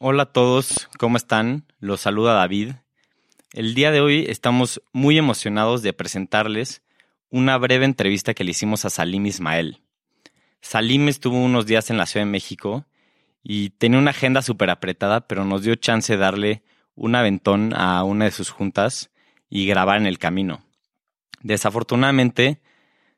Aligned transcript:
Hola 0.00 0.22
a 0.22 0.32
todos, 0.32 0.88
¿cómo 0.96 1.16
están? 1.16 1.64
Los 1.80 2.02
saluda 2.02 2.32
David. 2.32 2.74
El 3.52 3.74
día 3.74 3.90
de 3.90 4.00
hoy 4.00 4.26
estamos 4.28 4.80
muy 4.92 5.18
emocionados 5.18 5.82
de 5.82 5.92
presentarles 5.92 6.82
una 7.30 7.58
breve 7.58 7.84
entrevista 7.84 8.32
que 8.32 8.44
le 8.44 8.52
hicimos 8.52 8.84
a 8.84 8.90
Salim 8.90 9.26
Ismael. 9.26 9.82
Salim 10.60 11.08
estuvo 11.08 11.42
unos 11.42 11.66
días 11.66 11.90
en 11.90 11.96
la 11.96 12.06
Ciudad 12.06 12.24
de 12.24 12.30
México 12.30 12.86
y 13.42 13.70
tenía 13.70 13.98
una 13.98 14.12
agenda 14.12 14.40
súper 14.40 14.70
apretada, 14.70 15.26
pero 15.26 15.44
nos 15.44 15.64
dio 15.64 15.74
chance 15.74 16.12
de 16.12 16.20
darle 16.20 16.62
un 16.94 17.16
aventón 17.16 17.74
a 17.74 18.04
una 18.04 18.26
de 18.26 18.30
sus 18.30 18.50
juntas 18.50 19.10
y 19.50 19.66
grabar 19.66 20.00
en 20.00 20.06
el 20.06 20.20
camino. 20.20 20.64
Desafortunadamente, 21.42 22.60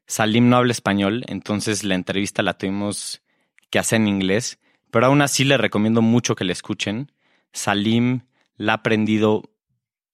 Salim 0.07 0.49
no 0.49 0.57
habla 0.57 0.73
español, 0.73 1.25
entonces 1.29 1.85
la 1.85 1.95
entrevista 1.95 2.43
la 2.43 2.57
tuvimos 2.57 3.21
que 3.69 3.79
hacer 3.79 4.01
en 4.01 4.09
inglés, 4.09 4.59
pero 4.91 5.07
aún 5.07 5.23
así 5.23 5.45
le 5.45 5.57
recomiendo 5.57 6.03
mucho 6.03 6.35
que 6.35 6.45
le 6.45 6.53
escuchen. 6.53 7.13
Salim 7.53 8.23
la 8.57 8.73
ha 8.73 8.77
aprendido 8.77 9.43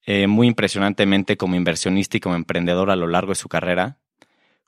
eh, 0.05 0.27
muy 0.27 0.47
impresionantemente 0.47 1.35
como 1.37 1.55
inversionista 1.55 2.17
y 2.17 2.19
como 2.19 2.35
emprendedor 2.35 2.91
a 2.91 2.95
lo 2.95 3.07
largo 3.07 3.29
de 3.29 3.35
su 3.35 3.49
carrera. 3.49 3.97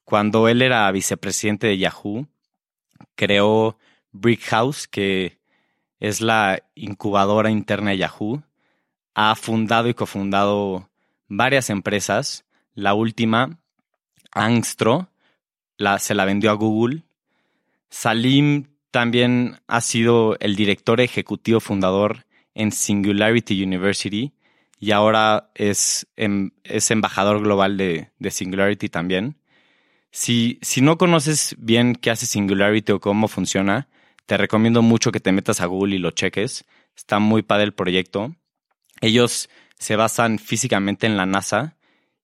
Cuando 0.03 0.47
él 0.47 0.61
era 0.61 0.91
vicepresidente 0.91 1.67
de 1.67 1.77
Yahoo, 1.77 2.27
creó 3.15 3.77
Brick 4.11 4.41
House, 4.45 4.87
que 4.87 5.39
es 5.99 6.21
la 6.21 6.63
incubadora 6.75 7.51
interna 7.51 7.91
de 7.91 7.97
Yahoo. 7.97 8.43
Ha 9.13 9.35
fundado 9.35 9.87
y 9.87 9.93
cofundado 9.93 10.89
varias 11.27 11.69
empresas. 11.69 12.45
La 12.73 12.93
última, 12.93 13.59
Angstro, 14.31 15.09
la, 15.77 15.99
se 15.99 16.15
la 16.15 16.25
vendió 16.25 16.51
a 16.51 16.55
Google. 16.55 17.03
Salim 17.89 18.67
también 18.91 19.59
ha 19.67 19.81
sido 19.81 20.37
el 20.39 20.55
director 20.55 21.01
ejecutivo 21.01 21.59
fundador 21.59 22.25
en 22.53 22.71
Singularity 22.71 23.63
University 23.63 24.33
y 24.79 24.91
ahora 24.91 25.51
es, 25.55 26.07
em, 26.15 26.51
es 26.63 26.89
embajador 26.91 27.41
global 27.41 27.77
de, 27.77 28.11
de 28.19 28.31
Singularity 28.31 28.89
también. 28.89 29.37
Si, 30.11 30.57
si 30.61 30.81
no 30.81 30.97
conoces 30.97 31.55
bien 31.59 31.95
qué 31.95 32.11
hace 32.11 32.25
Singularity 32.25 32.93
o 32.93 32.99
cómo 32.99 33.27
funciona, 33.27 33.87
te 34.25 34.37
recomiendo 34.37 34.81
mucho 34.81 35.11
que 35.11 35.19
te 35.19 35.31
metas 35.31 35.61
a 35.61 35.65
Google 35.65 35.95
y 35.95 35.99
lo 35.99 36.11
cheques. 36.11 36.65
Está 36.95 37.19
muy 37.19 37.41
padre 37.41 37.65
el 37.65 37.73
proyecto. 37.73 38.35
Ellos 39.01 39.49
se 39.77 39.95
basan 39.95 40.39
físicamente 40.39 41.07
en 41.07 41.17
la 41.17 41.25
NASA 41.25 41.77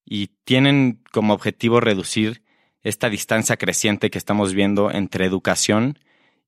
y 0.06 0.28
tienen 0.44 1.02
como 1.11 1.34
objetivo 1.34 1.80
reducir 1.80 2.44
esta 2.84 3.09
distancia 3.09 3.58
creciente 3.58 4.11
que 4.11 4.17
estamos 4.17 4.54
viendo 4.54 4.92
entre 4.92 5.26
educación 5.26 5.98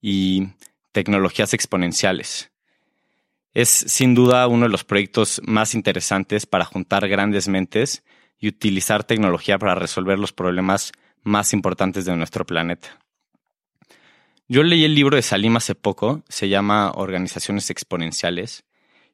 y 0.02 0.48
tecnologías 0.92 1.54
exponenciales. 1.54 2.52
Es 3.54 3.70
sin 3.70 4.14
duda 4.14 4.48
uno 4.48 4.66
de 4.66 4.72
los 4.72 4.84
proyectos 4.84 5.42
más 5.46 5.74
interesantes 5.74 6.46
para 6.46 6.66
juntar 6.66 7.08
grandes 7.08 7.48
mentes 7.48 8.04
y 8.40 8.48
utilizar 8.48 9.04
tecnología 9.04 9.58
para 9.58 9.76
resolver 9.76 10.20
los 10.20 10.34
problemas 10.34 10.92
más 11.24 11.54
importantes 11.54 12.06
de 12.06 12.16
nuestro 12.16 12.46
planeta. 12.46 13.00
Yo 14.48 14.64
leí 14.64 14.86
el 14.86 14.96
libro 14.96 15.16
de 15.16 15.22
Salim 15.22 15.58
hace 15.58 15.76
poco, 15.76 16.24
se 16.30 16.48
llama 16.48 16.92
Organizaciones 16.92 17.70
Exponenciales, 17.70 18.64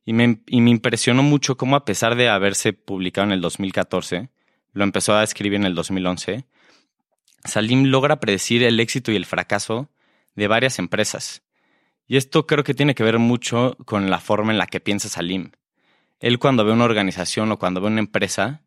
y 0.06 0.14
me, 0.14 0.42
y 0.45 0.61
me 0.61 0.70
impresionó 0.70 1.23
mucho 1.23 1.58
cómo 1.58 1.76
a 1.76 1.86
pesar 1.86 2.16
de 2.16 2.30
haberse 2.30 2.73
publicado 2.73 3.28
en 3.28 3.34
el 3.34 3.42
2014, 3.42 4.30
lo 4.73 4.84
empezó 4.84 5.16
a 5.16 5.23
escribir 5.23 5.56
en 5.56 5.66
el 5.66 5.76
2011, 5.76 6.45
Salim 7.45 7.86
logra 7.86 8.20
predecir 8.20 8.64
el 8.64 8.80
éxito 8.80 9.11
y 9.11 9.16
el 9.16 9.26
fracaso 9.26 9.89
de 10.36 10.48
varias 10.48 10.80
empresas. 10.80 11.44
Y 12.08 12.17
esto 12.17 12.45
creo 12.45 12.64
que 12.64 12.73
tiene 12.73 12.95
que 12.95 13.03
ver 13.03 13.20
mucho 13.20 13.78
con 13.86 14.09
la 14.09 14.20
forma 14.20 14.52
en 14.52 14.58
la 14.58 14.67
que 14.67 14.80
piensa 14.80 15.09
Salim. 15.09 15.52
Él 16.20 16.39
cuando 16.39 16.66
ve 16.66 16.72
una 16.72 16.86
organización 16.86 17.52
o 17.52 17.59
cuando 17.59 17.81
ve 17.81 17.88
una 17.88 18.00
empresa, 18.00 18.61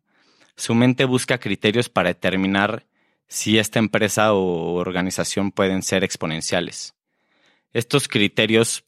su 0.55 0.75
mente 0.75 1.05
busca 1.05 1.39
criterios 1.39 1.89
para 1.89 2.09
determinar 2.09 2.85
si 3.27 3.57
esta 3.57 3.79
empresa 3.79 4.33
o 4.33 4.73
organización 4.75 5.51
pueden 5.51 5.83
ser 5.83 6.03
exponenciales. 6.03 6.95
Estos 7.73 8.07
criterios, 8.07 8.85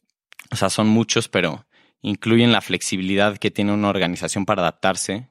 o 0.50 0.56
sea, 0.56 0.70
son 0.70 0.88
muchos, 0.88 1.28
pero 1.28 1.66
incluyen 2.02 2.52
la 2.52 2.60
flexibilidad 2.60 3.38
que 3.38 3.50
tiene 3.50 3.72
una 3.72 3.88
organización 3.88 4.46
para 4.46 4.62
adaptarse, 4.62 5.28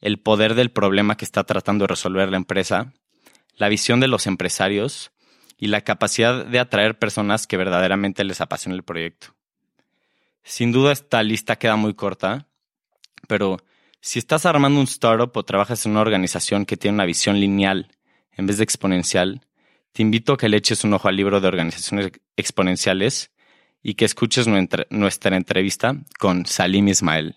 el 0.00 0.18
poder 0.18 0.54
del 0.54 0.70
problema 0.70 1.16
que 1.16 1.24
está 1.24 1.44
tratando 1.44 1.84
de 1.84 1.88
resolver 1.88 2.30
la 2.30 2.38
empresa, 2.38 2.94
la 3.56 3.68
visión 3.68 4.00
de 4.00 4.08
los 4.08 4.26
empresarios 4.26 5.12
y 5.60 5.66
la 5.66 5.82
capacidad 5.82 6.46
de 6.46 6.58
atraer 6.58 6.98
personas 6.98 7.46
que 7.46 7.58
verdaderamente 7.58 8.24
les 8.24 8.40
apasiona 8.40 8.74
el 8.74 8.82
proyecto. 8.82 9.34
Sin 10.42 10.72
duda 10.72 10.90
esta 10.90 11.22
lista 11.22 11.56
queda 11.56 11.76
muy 11.76 11.92
corta, 11.92 12.48
pero 13.28 13.58
si 14.00 14.18
estás 14.18 14.46
armando 14.46 14.80
un 14.80 14.86
startup 14.86 15.36
o 15.36 15.42
trabajas 15.42 15.84
en 15.84 15.92
una 15.92 16.00
organización 16.00 16.64
que 16.64 16.78
tiene 16.78 16.94
una 16.94 17.04
visión 17.04 17.38
lineal 17.38 17.94
en 18.32 18.46
vez 18.46 18.56
de 18.56 18.64
exponencial, 18.64 19.42
te 19.92 20.00
invito 20.00 20.32
a 20.32 20.38
que 20.38 20.48
le 20.48 20.56
eches 20.56 20.82
un 20.82 20.94
ojo 20.94 21.08
al 21.08 21.16
libro 21.16 21.42
de 21.42 21.48
organizaciones 21.48 22.10
exponenciales 22.36 23.30
y 23.82 23.94
que 23.94 24.06
escuches 24.06 24.46
nuestra 24.46 25.36
entrevista 25.36 25.94
con 26.18 26.46
Salim 26.46 26.88
Ismael. 26.88 27.36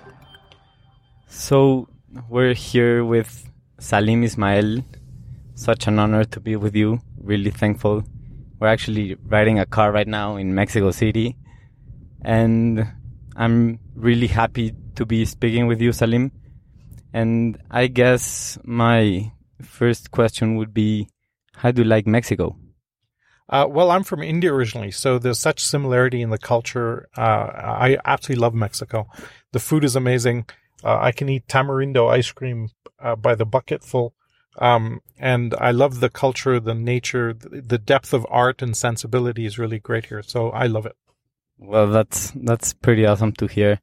So, 1.33 1.87
we're 2.27 2.53
here 2.53 3.05
with 3.05 3.49
Salim 3.79 4.21
Ismail. 4.21 4.83
Such 5.55 5.87
an 5.87 5.97
honor 5.97 6.25
to 6.25 6.41
be 6.41 6.57
with 6.57 6.75
you. 6.75 6.99
Really 7.17 7.51
thankful. 7.51 8.03
We're 8.59 8.67
actually 8.67 9.15
riding 9.25 9.57
a 9.57 9.65
car 9.65 9.93
right 9.93 10.09
now 10.09 10.35
in 10.35 10.53
Mexico 10.53 10.91
City. 10.91 11.37
And 12.21 12.85
I'm 13.37 13.79
really 13.95 14.27
happy 14.27 14.75
to 14.95 15.05
be 15.05 15.23
speaking 15.23 15.67
with 15.67 15.79
you, 15.79 15.93
Salim. 15.93 16.33
And 17.13 17.57
I 17.71 17.87
guess 17.87 18.57
my 18.65 19.31
first 19.61 20.11
question 20.11 20.57
would 20.57 20.73
be 20.73 21.07
how 21.55 21.71
do 21.71 21.83
you 21.83 21.87
like 21.87 22.05
Mexico? 22.05 22.57
Uh, 23.47 23.67
well, 23.69 23.89
I'm 23.91 24.03
from 24.03 24.21
India 24.21 24.53
originally, 24.53 24.91
so 24.91 25.17
there's 25.17 25.39
such 25.39 25.63
similarity 25.63 26.21
in 26.21 26.29
the 26.29 26.37
culture. 26.37 27.07
Uh, 27.17 27.21
I 27.21 27.97
absolutely 28.03 28.41
love 28.41 28.53
Mexico. 28.53 29.07
The 29.53 29.59
food 29.59 29.85
is 29.85 29.95
amazing. 29.95 30.45
Uh, 30.83 30.97
I 30.99 31.11
can 31.11 31.29
eat 31.29 31.47
tamarindo 31.47 32.09
ice 32.09 32.31
cream 32.31 32.69
uh, 32.99 33.15
by 33.15 33.35
the 33.35 33.45
bucketful. 33.45 34.13
Um, 34.57 35.01
and 35.17 35.55
I 35.59 35.71
love 35.71 35.99
the 35.99 36.09
culture, 36.09 36.59
the 36.59 36.75
nature, 36.75 37.33
the 37.33 37.77
depth 37.77 38.13
of 38.13 38.27
art 38.29 38.61
and 38.61 38.75
sensibility 38.75 39.45
is 39.45 39.57
really 39.57 39.79
great 39.79 40.07
here. 40.07 40.21
So 40.21 40.49
I 40.49 40.67
love 40.67 40.85
it. 40.85 40.95
Well, 41.57 41.87
that's 41.87 42.31
that's 42.35 42.73
pretty 42.73 43.05
awesome 43.05 43.33
to 43.33 43.47
hear. 43.47 43.79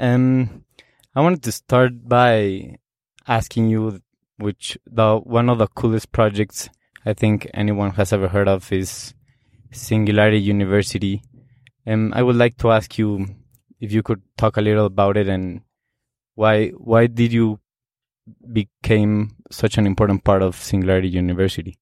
Um, 0.00 0.64
I 1.14 1.20
wanted 1.20 1.42
to 1.44 1.52
start 1.52 2.08
by 2.08 2.78
asking 3.28 3.68
you, 3.68 4.00
which 4.38 4.78
the 4.86 5.18
one 5.18 5.48
of 5.48 5.58
the 5.58 5.68
coolest 5.68 6.10
projects 6.10 6.68
I 7.04 7.12
think 7.12 7.48
anyone 7.54 7.92
has 7.92 8.12
ever 8.12 8.28
heard 8.28 8.48
of 8.48 8.72
is 8.72 9.14
Singularity 9.72 10.40
University. 10.40 11.22
Um, 11.86 12.12
I 12.14 12.22
would 12.22 12.36
like 12.36 12.56
to 12.58 12.70
ask 12.70 12.98
you 12.98 13.26
if 13.78 13.92
you 13.92 14.02
could 14.02 14.22
talk 14.36 14.56
a 14.56 14.62
little 14.62 14.86
about 14.86 15.16
it 15.16 15.28
and 15.28 15.60
why 16.36 16.68
why 16.68 17.08
did 17.08 17.32
you 17.32 17.58
became 18.52 19.36
such 19.50 19.78
an 19.78 19.86
important 19.86 20.22
part 20.22 20.42
of 20.42 20.54
Singularity 20.54 21.08
University? 21.08 21.78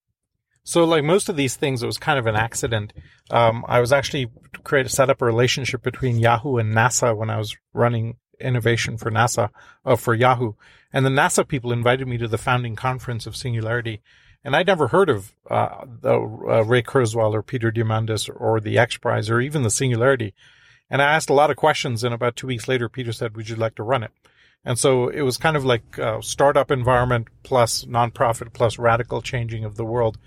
So, 0.62 0.84
like 0.84 1.04
most 1.04 1.28
of 1.28 1.36
these 1.36 1.56
things, 1.56 1.82
it 1.82 1.86
was 1.86 1.98
kind 1.98 2.18
of 2.18 2.26
an 2.26 2.36
accident. 2.36 2.94
Um, 3.30 3.64
I 3.68 3.80
was 3.80 3.92
actually 3.92 4.30
create 4.62 4.90
set 4.90 5.10
up 5.10 5.20
a 5.20 5.26
relationship 5.26 5.82
between 5.82 6.18
Yahoo 6.18 6.56
and 6.56 6.74
NASA 6.74 7.14
when 7.14 7.28
I 7.28 7.36
was 7.36 7.54
running 7.74 8.16
innovation 8.40 8.96
for 8.96 9.10
NASA, 9.10 9.50
uh, 9.84 9.96
for 9.96 10.14
Yahoo, 10.14 10.54
and 10.92 11.04
the 11.04 11.10
NASA 11.10 11.46
people 11.46 11.72
invited 11.72 12.08
me 12.08 12.16
to 12.18 12.28
the 12.28 12.38
founding 12.38 12.76
conference 12.76 13.26
of 13.26 13.36
Singularity, 13.36 14.00
and 14.42 14.56
I'd 14.56 14.66
never 14.66 14.88
heard 14.88 15.10
of 15.10 15.34
uh, 15.50 15.84
the, 16.00 16.14
uh, 16.14 16.64
Ray 16.64 16.82
Kurzweil 16.82 17.32
or 17.32 17.42
Peter 17.42 17.70
Diamandis 17.70 18.30
or 18.34 18.58
the 18.60 18.78
X 18.78 18.96
Prize 18.96 19.28
or 19.28 19.40
even 19.40 19.64
the 19.64 19.70
Singularity, 19.70 20.32
and 20.88 21.02
I 21.02 21.12
asked 21.12 21.28
a 21.28 21.34
lot 21.34 21.50
of 21.50 21.56
questions. 21.56 22.04
And 22.04 22.14
about 22.14 22.36
two 22.36 22.46
weeks 22.46 22.68
later, 22.68 22.88
Peter 22.88 23.12
said, 23.12 23.36
"Would 23.36 23.50
you 23.50 23.56
like 23.56 23.74
to 23.74 23.82
run 23.82 24.02
it?" 24.02 24.12
And 24.64 24.78
so 24.78 25.08
it 25.08 25.22
was 25.22 25.36
kind 25.36 25.56
of 25.56 25.64
like 25.64 25.98
a 25.98 26.22
startup 26.22 26.70
environment 26.70 27.28
plus 27.42 27.84
nonprofit 27.84 28.52
plus 28.52 28.78
radical 28.78 29.20
changing 29.20 29.64
of 29.64 29.76
the 29.76 29.84
world 29.84 30.18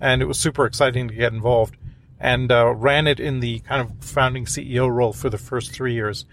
and 0.00 0.22
it 0.22 0.26
was 0.26 0.38
super 0.38 0.66
exciting 0.66 1.08
to 1.08 1.14
get 1.14 1.32
involved. 1.32 1.76
and 2.18 2.50
uh, 2.50 2.72
ran 2.74 3.06
it 3.06 3.20
in 3.20 3.40
the 3.40 3.58
kind 3.60 3.82
of 3.82 4.02
founding 4.02 4.46
CEO 4.46 4.90
role 4.90 5.12
for 5.12 5.28
the 5.28 5.36
first 5.36 5.70
three 5.70 5.92
years. 5.92 6.24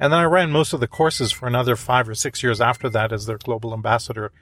And 0.00 0.10
then 0.10 0.18
I 0.18 0.24
ran 0.24 0.50
most 0.50 0.72
of 0.72 0.80
the 0.80 0.86
courses 0.86 1.30
for 1.30 1.46
another 1.46 1.76
five 1.76 2.08
or 2.08 2.14
six 2.14 2.42
years 2.42 2.58
after 2.58 2.88
that 2.88 3.12
as 3.12 3.26
their 3.26 3.36
global 3.36 3.74
ambassador. 3.74 4.32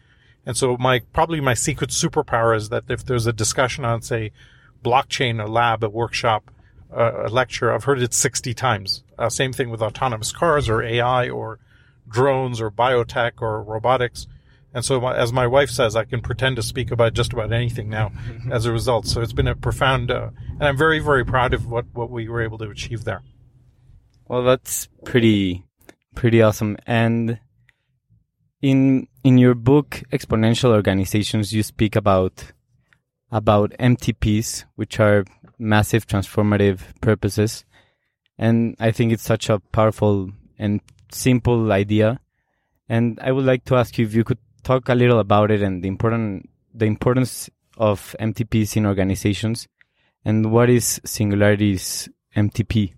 And 0.46 0.56
so 0.56 0.76
my, 0.76 1.00
probably 1.12 1.40
my 1.40 1.54
secret 1.54 1.90
superpower 1.90 2.56
is 2.56 2.68
that 2.68 2.84
if 2.88 3.04
there's 3.04 3.26
a 3.26 3.32
discussion 3.32 3.84
on, 3.84 4.02
say, 4.02 4.30
blockchain, 4.84 5.44
a 5.44 5.48
lab, 5.48 5.82
a 5.82 5.88
workshop, 5.88 6.48
uh, 6.96 7.26
a 7.26 7.28
lecture, 7.28 7.72
I've 7.72 7.84
heard 7.84 8.00
it 8.00 8.14
60 8.14 8.54
times. 8.54 9.02
Uh, 9.18 9.28
same 9.28 9.52
thing 9.52 9.70
with 9.70 9.82
autonomous 9.82 10.30
cars 10.30 10.68
or 10.68 10.80
AI 10.80 11.28
or 11.28 11.58
drones 12.08 12.60
or 12.60 12.70
biotech 12.70 13.40
or 13.40 13.62
robotics. 13.62 14.26
And 14.72 14.84
so, 14.84 15.00
my, 15.00 15.16
as 15.16 15.32
my 15.32 15.46
wife 15.46 15.70
says, 15.70 15.94
I 15.94 16.04
can 16.04 16.20
pretend 16.20 16.56
to 16.56 16.62
speak 16.62 16.90
about 16.90 17.14
just 17.14 17.32
about 17.32 17.52
anything 17.52 17.88
now 17.88 18.10
as 18.50 18.66
a 18.66 18.72
result. 18.72 19.06
So 19.06 19.20
it's 19.20 19.32
been 19.32 19.46
a 19.46 19.54
profound, 19.54 20.10
uh, 20.10 20.30
and 20.52 20.64
I'm 20.64 20.76
very, 20.76 20.98
very 20.98 21.24
proud 21.24 21.54
of 21.54 21.66
what, 21.66 21.86
what 21.92 22.10
we 22.10 22.28
were 22.28 22.42
able 22.42 22.58
to 22.58 22.70
achieve 22.70 23.04
there. 23.04 23.22
Well, 24.26 24.42
that's 24.42 24.88
pretty, 25.04 25.64
pretty 26.14 26.42
awesome. 26.42 26.76
And 26.86 27.38
in 28.62 29.06
in 29.22 29.38
your 29.38 29.54
book, 29.54 30.02
Exponential 30.10 30.70
Organizations, 30.70 31.52
you 31.52 31.62
speak 31.62 31.94
about 31.94 32.52
about 33.30 33.72
MTPs, 33.78 34.64
which 34.76 34.98
are 35.00 35.24
massive 35.58 36.06
transformative 36.06 36.80
purposes. 37.00 37.64
And 38.38 38.76
I 38.80 38.90
think 38.90 39.12
it's 39.12 39.22
such 39.22 39.48
a 39.50 39.60
powerful 39.72 40.30
and 40.58 40.80
simple 41.14 41.72
idea. 41.72 42.20
And 42.88 43.18
I 43.22 43.32
would 43.32 43.44
like 43.44 43.64
to 43.66 43.76
ask 43.76 43.96
you 43.98 44.04
if 44.04 44.14
you 44.14 44.24
could 44.24 44.38
talk 44.62 44.88
a 44.88 44.94
little 44.94 45.18
about 45.18 45.50
it 45.50 45.62
and 45.62 45.82
the 45.82 45.88
important 45.88 46.48
the 46.74 46.86
importance 46.86 47.48
of 47.76 48.16
MTPs 48.20 48.76
in 48.76 48.86
organizations 48.86 49.68
and 50.24 50.50
what 50.50 50.70
is 50.70 51.00
Singularity's 51.04 52.08
MTP? 52.36 52.94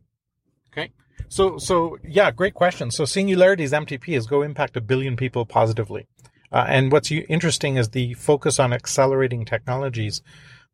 Okay. 0.72 0.92
So, 1.28 1.58
so 1.58 1.98
yeah, 2.04 2.30
great 2.30 2.54
question. 2.54 2.90
So 2.90 3.04
Singularity's 3.04 3.72
MTP 3.72 4.16
is 4.16 4.26
go 4.26 4.42
impact 4.42 4.76
a 4.76 4.80
billion 4.80 5.16
people 5.16 5.44
positively. 5.44 6.06
Uh, 6.52 6.64
and 6.68 6.92
what's 6.92 7.10
interesting 7.10 7.76
is 7.76 7.90
the 7.90 8.14
focus 8.14 8.58
on 8.60 8.72
accelerating 8.72 9.44
technologies 9.44 10.22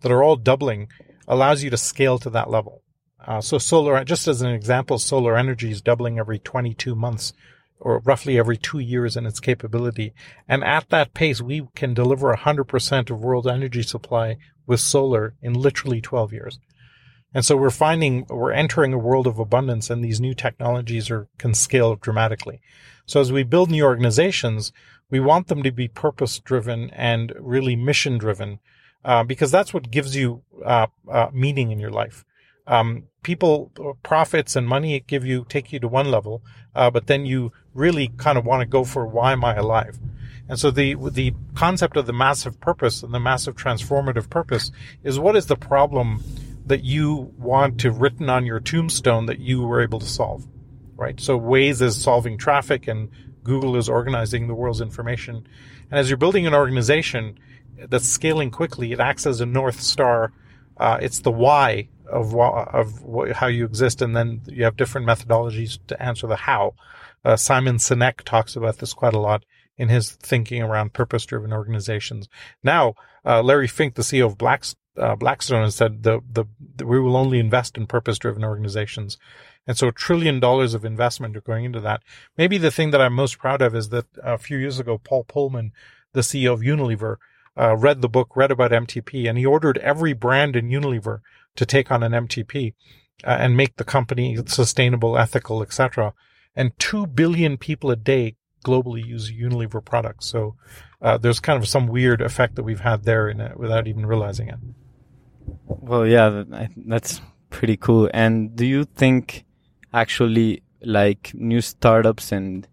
that 0.02 0.12
are 0.12 0.22
all 0.22 0.36
doubling 0.36 0.88
allows 1.26 1.62
you 1.62 1.70
to 1.70 1.76
scale 1.76 2.18
to 2.18 2.30
that 2.30 2.50
level. 2.50 2.82
Uh, 3.26 3.40
so 3.40 3.58
solar, 3.58 4.02
just 4.04 4.26
as 4.26 4.42
an 4.42 4.50
example, 4.50 4.98
solar 4.98 5.36
energy 5.36 5.70
is 5.70 5.80
doubling 5.80 6.19
every 6.19 6.38
22 6.38 6.94
months 6.94 7.32
or 7.78 7.98
roughly 8.00 8.38
every 8.38 8.56
two 8.56 8.78
years 8.78 9.16
in 9.16 9.26
its 9.26 9.40
capability. 9.40 10.14
And 10.48 10.62
at 10.62 10.88
that 10.90 11.14
pace, 11.14 11.40
we 11.40 11.66
can 11.74 11.94
deliver 11.94 12.34
100% 12.34 13.10
of 13.10 13.20
world 13.20 13.46
energy 13.46 13.82
supply 13.82 14.36
with 14.66 14.80
solar 14.80 15.34
in 15.42 15.54
literally 15.54 16.00
12 16.00 16.32
years. 16.32 16.58
And 17.34 17.44
so 17.44 17.56
we're 17.56 17.70
finding 17.70 18.26
we're 18.28 18.52
entering 18.52 18.92
a 18.92 18.98
world 18.98 19.26
of 19.26 19.38
abundance 19.38 19.90
and 19.90 20.04
these 20.04 20.20
new 20.20 20.34
technologies 20.34 21.10
are, 21.10 21.28
can 21.38 21.54
scale 21.54 21.96
dramatically. 21.96 22.60
So 23.06 23.20
as 23.20 23.32
we 23.32 23.42
build 23.42 23.70
new 23.70 23.84
organizations, 23.84 24.72
we 25.10 25.18
want 25.18 25.48
them 25.48 25.62
to 25.62 25.72
be 25.72 25.88
purpose 25.88 26.38
driven 26.38 26.90
and 26.90 27.32
really 27.38 27.75
mission 27.75 28.18
driven, 28.18 28.60
uh, 29.04 29.25
because 29.25 29.50
that's 29.50 29.75
what 29.75 29.90
gives 29.90 30.14
you 30.14 30.42
uh, 30.64 30.86
uh, 31.10 31.28
meaning 31.32 31.70
in 31.70 31.78
your 31.78 31.90
life. 31.90 32.25
Um, 32.67 33.05
people, 33.23 33.73
profits 34.03 34.56
and 34.56 34.67
money 34.67 35.00
give 35.06 35.25
you, 35.25 35.44
take 35.49 35.73
you 35.73 35.81
to 35.81 35.88
one 35.88 36.11
level, 36.11 36.43
uh, 36.75 36.91
but 36.91 37.06
then 37.06 37.26
you 37.26 37.53
really 37.75 38.09
kind 38.17 38.38
of 38.38 38.44
want 38.44 38.61
to 38.61 38.67
go 38.67 38.85
for 38.85 39.06
why 39.06 39.32
am 39.32 39.44
I 39.44 39.55
alive? 39.56 39.99
And 40.49 40.59
so 40.59 40.70
the, 40.70 40.97
the 41.11 41.35
concept 41.55 41.97
of 41.97 42.06
the 42.06 42.12
massive 42.12 42.61
purpose 42.61 43.03
and 43.03 43.14
the 43.14 43.20
massive 43.20 43.56
transformative 43.56 44.29
purpose 44.29 44.70
is 45.03 45.19
what 45.19 45.37
is 45.37 45.47
the 45.47 45.56
problem 45.56 46.23
that 46.67 46.85
you 46.85 47.32
want 47.38 47.81
to 47.81 47.91
written 47.91 48.29
on 48.29 48.47
your 48.47 48.61
tombstone 48.61 49.26
that 49.26 49.41
you 49.41 49.62
were 49.62 49.82
able 49.82 49.99
to 49.99 50.06
solve, 50.06 50.47
right? 50.97 51.20
So 51.20 51.38
Waze 51.38 51.82
is 51.82 52.00
solving 52.00 52.38
traffic 52.38 52.87
and 52.87 53.11
Google 53.44 53.76
is 53.76 53.88
organizing 53.88 54.47
the 54.47 54.55
world's 54.55 54.81
information. 54.81 55.47
And 55.91 55.99
as 55.99 56.09
you're 56.09 56.17
building 56.17 56.47
an 56.47 56.55
organization 56.55 57.38
that's 57.88 58.06
scaling 58.06 58.50
quickly, 58.50 58.93
it 58.93 59.00
acts 59.00 59.26
as 59.26 59.41
a 59.41 59.47
North 59.47 59.81
Star. 59.81 60.32
Uh, 60.82 60.99
it's 61.00 61.20
the 61.20 61.31
why 61.31 61.88
of 62.11 62.34
of 62.34 63.32
how 63.37 63.46
you 63.46 63.64
exist, 63.64 64.02
and 64.02 64.17
then 64.17 64.40
you 64.46 64.64
have 64.64 64.76
different 64.76 65.06
methodologies 65.06 65.79
to 65.87 66.02
answer 66.02 66.26
the 66.26 66.34
how. 66.34 66.75
Uh, 67.25 67.37
Simon 67.37 67.76
Sinek 67.76 68.23
talks 68.23 68.56
about 68.56 68.79
this 68.79 68.93
quite 68.93 69.14
a 69.14 69.20
lot 69.20 69.44
in 69.79 69.88
his 69.88 70.11
thinking 70.11 70.61
around 70.61 70.93
purpose-driven 70.93 71.52
organizations. 71.52 72.29
Now, 72.64 72.94
uh, 73.25 73.43
Larry 73.43 73.69
Fink, 73.69 73.94
the 73.94 74.02
CEO 74.02 74.26
of 74.26 74.37
Black, 74.37 74.64
uh, 74.96 75.14
Blackstone, 75.14 75.62
has 75.62 75.76
said 75.76 76.02
the, 76.02 76.20
the, 76.29 76.46
the 76.75 76.85
we 76.85 76.99
will 76.99 77.17
only 77.17 77.38
invest 77.38 77.78
in 77.78 77.87
purpose-driven 77.87 78.43
organizations. 78.43 79.19
And 79.69 79.78
so 79.78 79.87
a 79.87 79.93
trillion 79.93 80.40
dollars 80.40 80.75
of 80.75 80.85
investment 80.85 81.37
are 81.37 81.43
going 81.43 81.64
into 81.64 81.81
that. 81.81 82.02
Maybe 82.37 82.58
the 82.58 82.73
thing 82.73 82.90
that 82.90 83.00
I'm 83.00 83.14
most 83.14 83.38
proud 83.38 83.62
of 83.62 83.76
is 83.76 83.90
that 83.90 84.06
a 84.20 84.37
few 84.37 84.58
years 84.58 84.81
ago, 84.81 84.99
Paul 84.99 85.25
Polman, 85.25 85.70
the 86.12 86.23
CEO 86.23 86.52
of 86.52 86.61
Unilever, 86.61 87.19
uh, 87.58 87.76
read 87.76 88.02
the 88.02 88.08
book, 88.08 88.37
read 88.37 88.50
about 88.50 88.70
MTP, 88.70 89.28
and 89.28 89.38
he 89.38 89.46
ordered 89.46 89.78
every 89.78 90.12
brand 90.12 90.56
in 90.56 90.69
Unilever 90.69 91.20
to 91.56 91.66
take 91.66 91.90
on 91.90 92.02
an 92.02 92.12
MTP 92.12 92.75
uh, 93.25 93.37
and 93.38 93.56
make 93.56 93.76
the 93.76 93.84
company 93.84 94.38
sustainable, 94.46 95.19
ethical, 95.19 95.62
etc. 95.62 96.14
And 96.56 96.78
two 96.78 97.06
billion 97.06 97.58
people 97.58 97.90
a 97.90 97.96
day 97.96 98.37
globally 98.64 99.04
use 99.04 99.31
Unilever 99.31 99.84
products. 99.84 100.26
So 100.26 100.56
uh, 101.00 101.19
there's 101.19 101.40
kind 101.40 101.60
of 101.60 101.69
some 101.69 101.87
weird 101.87 102.20
effect 102.20 102.56
that 102.56 102.62
we've 102.62 102.81
had 102.81 103.04
there 103.04 103.28
in 103.28 103.40
it, 103.40 103.58
without 103.58 103.87
even 103.87 104.06
realizing 104.06 104.49
it. 104.49 104.58
Well, 105.66 106.06
yeah, 106.06 106.44
that's 106.76 107.20
pretty 107.50 107.76
cool. 107.76 108.08
And 108.14 108.54
do 108.56 108.64
you 108.64 108.84
think 108.84 109.44
actually 109.93 110.62
like 110.81 111.32
new 111.34 111.60
startups 111.60 112.32
and 112.32 112.66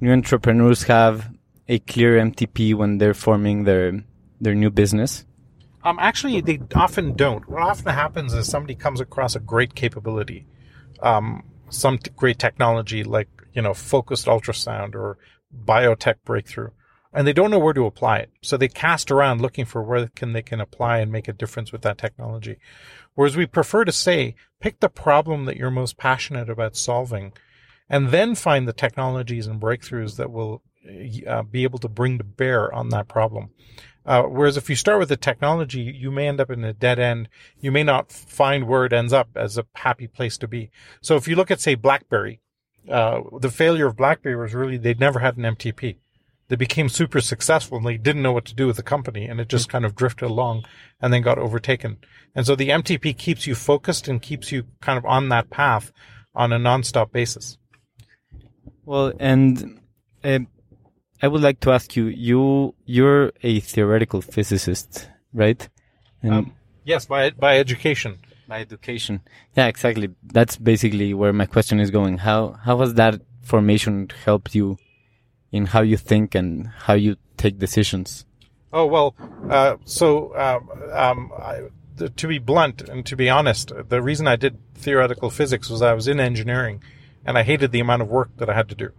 new 0.00 0.12
entrepreneurs 0.12 0.84
have 0.84 1.30
a 1.68 1.78
clear 1.80 2.18
MTP 2.18 2.74
when 2.74 2.98
they're 2.98 3.14
forming 3.14 3.64
their 3.64 4.04
their 4.40 4.54
new 4.54 4.70
business? 4.70 5.24
Um, 5.82 5.98
actually, 6.00 6.40
they 6.40 6.60
often 6.74 7.14
don't. 7.14 7.48
What 7.48 7.62
often 7.62 7.92
happens 7.92 8.32
is 8.32 8.48
somebody 8.48 8.74
comes 8.74 9.00
across 9.00 9.36
a 9.36 9.40
great 9.40 9.74
capability, 9.74 10.46
um, 11.02 11.44
some 11.68 11.98
t- 11.98 12.10
great 12.16 12.38
technology 12.38 13.04
like 13.04 13.28
you 13.52 13.62
know 13.62 13.74
focused 13.74 14.26
ultrasound 14.26 14.94
or 14.94 15.18
biotech 15.66 16.16
breakthrough, 16.24 16.70
and 17.12 17.26
they 17.26 17.32
don't 17.32 17.50
know 17.50 17.58
where 17.58 17.74
to 17.74 17.86
apply 17.86 18.18
it. 18.18 18.30
So 18.42 18.56
they 18.56 18.68
cast 18.68 19.10
around 19.10 19.42
looking 19.42 19.64
for 19.64 19.82
where 19.82 20.08
can 20.08 20.32
they 20.32 20.42
can 20.42 20.60
apply 20.60 20.98
and 20.98 21.12
make 21.12 21.28
a 21.28 21.32
difference 21.32 21.70
with 21.70 21.82
that 21.82 21.98
technology. 21.98 22.58
Whereas 23.14 23.36
we 23.36 23.46
prefer 23.46 23.84
to 23.84 23.92
say, 23.92 24.34
pick 24.60 24.80
the 24.80 24.88
problem 24.88 25.44
that 25.44 25.56
you're 25.56 25.70
most 25.70 25.96
passionate 25.96 26.50
about 26.50 26.76
solving, 26.76 27.32
and 27.88 28.08
then 28.08 28.34
find 28.34 28.66
the 28.66 28.72
technologies 28.72 29.46
and 29.46 29.60
breakthroughs 29.60 30.16
that 30.16 30.32
will 30.32 30.62
uh, 31.26 31.42
be 31.42 31.64
able 31.64 31.78
to 31.80 31.88
bring 31.88 32.18
to 32.18 32.24
bear 32.24 32.72
on 32.72 32.90
that 32.90 33.08
problem. 33.08 33.50
Uh, 34.06 34.22
whereas 34.24 34.56
if 34.56 34.68
you 34.68 34.76
start 34.76 34.98
with 34.98 35.08
the 35.08 35.16
technology, 35.16 35.80
you 35.80 36.10
may 36.10 36.28
end 36.28 36.40
up 36.40 36.50
in 36.50 36.62
a 36.62 36.74
dead 36.74 36.98
end. 36.98 37.28
You 37.60 37.72
may 37.72 37.82
not 37.82 38.12
find 38.12 38.68
where 38.68 38.84
it 38.84 38.92
ends 38.92 39.12
up 39.12 39.30
as 39.34 39.56
a 39.56 39.66
happy 39.74 40.06
place 40.06 40.36
to 40.38 40.48
be. 40.48 40.70
So 41.00 41.16
if 41.16 41.26
you 41.26 41.36
look 41.36 41.50
at, 41.50 41.60
say, 41.60 41.74
BlackBerry, 41.74 42.40
uh, 42.90 43.20
the 43.40 43.50
failure 43.50 43.86
of 43.86 43.96
BlackBerry 43.96 44.36
was 44.36 44.52
really 44.52 44.76
they'd 44.76 45.00
never 45.00 45.20
had 45.20 45.38
an 45.38 45.44
MTP. 45.44 45.96
They 46.48 46.56
became 46.56 46.90
super 46.90 47.22
successful 47.22 47.78
and 47.78 47.86
they 47.86 47.96
didn't 47.96 48.22
know 48.22 48.32
what 48.32 48.44
to 48.46 48.54
do 48.54 48.66
with 48.66 48.76
the 48.76 48.82
company 48.82 49.24
and 49.24 49.40
it 49.40 49.48
just 49.48 49.70
kind 49.70 49.86
of 49.86 49.94
drifted 49.94 50.26
along 50.26 50.66
and 51.00 51.10
then 51.10 51.22
got 51.22 51.38
overtaken. 51.38 51.96
And 52.34 52.44
so 52.44 52.54
the 52.54 52.68
MTP 52.68 53.16
keeps 53.16 53.46
you 53.46 53.54
focused 53.54 54.08
and 54.08 54.20
keeps 54.20 54.52
you 54.52 54.64
kind 54.82 54.98
of 54.98 55.06
on 55.06 55.30
that 55.30 55.48
path 55.48 55.90
on 56.34 56.52
a 56.52 56.58
nonstop 56.58 57.12
basis. 57.12 57.56
Well, 58.84 59.14
and 59.18 59.80
uh, 60.22 60.40
I 61.22 61.28
would 61.28 61.40
like 61.40 61.60
to 61.60 61.72
ask 61.72 61.96
you, 61.96 62.06
you 62.06 62.74
you're 62.84 63.32
a 63.42 63.60
theoretical 63.60 64.20
physicist, 64.20 65.08
right? 65.32 65.68
Um, 66.22 66.54
yes, 66.84 67.06
by 67.06 67.30
by 67.30 67.58
education. 67.58 68.18
By 68.48 68.60
education. 68.60 69.20
Yeah, 69.56 69.66
exactly. 69.66 70.10
That's 70.22 70.56
basically 70.56 71.14
where 71.14 71.32
my 71.32 71.46
question 71.46 71.80
is 71.80 71.90
going. 71.90 72.18
How 72.18 72.58
how 72.64 72.78
has 72.78 72.94
that 72.94 73.20
formation 73.42 74.10
helped 74.24 74.54
you 74.54 74.76
in 75.52 75.66
how 75.66 75.82
you 75.82 75.96
think 75.96 76.34
and 76.34 76.68
how 76.86 76.94
you 76.94 77.16
take 77.36 77.58
decisions? 77.58 78.26
Oh 78.72 78.86
well, 78.86 79.14
uh, 79.48 79.76
so 79.84 80.36
um, 80.36 80.68
um, 80.92 81.32
I, 81.38 81.68
to 82.16 82.26
be 82.26 82.38
blunt 82.38 82.82
and 82.82 83.06
to 83.06 83.16
be 83.16 83.30
honest, 83.30 83.72
the 83.88 84.02
reason 84.02 84.26
I 84.26 84.36
did 84.36 84.58
theoretical 84.74 85.30
physics 85.30 85.70
was 85.70 85.80
I 85.80 85.94
was 85.94 86.08
in 86.08 86.18
engineering, 86.18 86.82
and 87.24 87.38
I 87.38 87.44
hated 87.44 87.70
the 87.70 87.80
amount 87.80 88.02
of 88.02 88.08
work 88.08 88.36
that 88.38 88.50
I 88.50 88.54
had 88.54 88.68
to 88.70 88.74
do, 88.74 88.90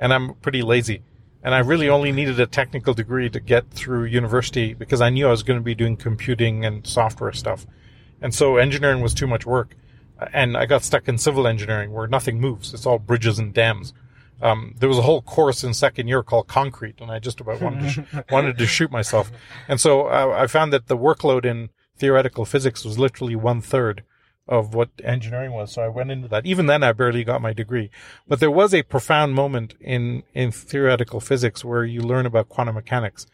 and 0.00 0.14
I'm 0.14 0.34
pretty 0.36 0.62
lazy 0.62 1.02
and 1.42 1.54
I 1.54 1.58
really 1.58 1.88
only 1.88 2.12
needed 2.12 2.40
a 2.40 2.46
technical 2.46 2.94
degree 2.94 3.30
to 3.30 3.40
get 3.40 3.70
through 3.70 4.04
university 4.04 4.74
because 4.74 5.00
I 5.00 5.10
knew 5.10 5.26
I 5.26 5.30
was 5.30 5.42
going 5.42 5.58
to 5.58 5.64
be 5.64 5.74
doing 5.74 5.96
computing 5.96 6.64
and 6.64 6.86
software 6.86 7.32
stuff. 7.32 7.66
And 8.20 8.34
so 8.34 8.56
engineering 8.56 9.00
was 9.00 9.14
too 9.14 9.26
much 9.26 9.46
work. 9.46 9.76
And 10.32 10.56
I 10.56 10.66
got 10.66 10.82
stuck 10.82 11.06
in 11.06 11.16
civil 11.16 11.46
engineering 11.46 11.92
where 11.92 12.08
nothing 12.08 12.40
moves. 12.40 12.74
It's 12.74 12.86
all 12.86 12.98
bridges 12.98 13.38
and 13.38 13.54
dams. 13.54 13.94
Um, 14.42 14.74
there 14.78 14.88
was 14.88 14.98
a 14.98 15.02
whole 15.02 15.22
course 15.22 15.62
in 15.62 15.74
second 15.74 16.08
year 16.08 16.22
called 16.22 16.48
concrete 16.48 17.00
and 17.00 17.10
I 17.10 17.18
just 17.18 17.40
about 17.40 17.60
wanted 17.60 17.82
to, 17.82 17.90
sh- 17.90 18.22
wanted 18.30 18.58
to 18.58 18.66
shoot 18.66 18.90
myself. 18.90 19.30
And 19.68 19.80
so 19.80 20.06
uh, 20.06 20.34
I 20.36 20.46
found 20.48 20.72
that 20.72 20.86
the 20.86 20.96
workload 20.96 21.44
in 21.44 21.70
theoretical 21.96 22.44
physics 22.44 22.84
was 22.84 22.98
literally 22.98 23.36
one 23.36 23.60
third 23.60 24.04
of 24.48 24.74
what 24.74 24.88
engineering 25.04 25.52
was. 25.52 25.72
So 25.72 25.82
I 25.82 25.88
went 25.88 26.10
into 26.10 26.28
that. 26.28 26.46
Even 26.46 26.66
then, 26.66 26.82
I 26.82 26.92
barely 26.92 27.22
got 27.22 27.42
my 27.42 27.52
degree. 27.52 27.90
But 28.26 28.40
there 28.40 28.50
was 28.50 28.72
a 28.72 28.82
profound 28.82 29.34
moment 29.34 29.74
in, 29.80 30.22
in 30.34 30.50
theoretical 30.50 31.20
physics 31.20 31.64
where 31.64 31.84
you 31.84 32.00
learn 32.00 32.26
about 32.26 32.48
quantum 32.48 32.74
mechanics. 32.74 33.26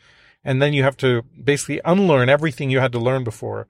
And 0.45 0.61
then 0.61 0.75
you 0.75 0.83
have 0.83 0.97
to 0.99 1.23
basically 1.43 1.81
unlearn 1.85 2.29
everything 2.29 2.71
you 2.71 2.81
had 2.81 2.93
to 2.93 2.99
learn 2.99 3.25
before 3.25 3.69